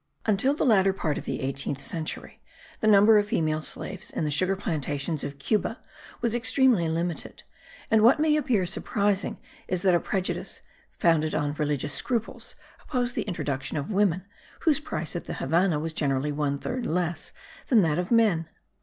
[0.25, 2.41] Until the latter part of the eighteenth century
[2.79, 5.79] the number of female slaves in the sugar plantations of Cuba
[6.21, 7.43] was extremely limited;
[7.91, 10.61] and what may appear surprising is that a prejudice,
[10.97, 14.25] founded on religious scruples, opposed the introduction of women,
[14.61, 17.31] whose price at the Havannah was generally one third less
[17.67, 18.49] than that of men.